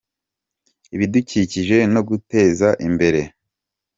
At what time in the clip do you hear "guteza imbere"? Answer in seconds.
2.09-3.21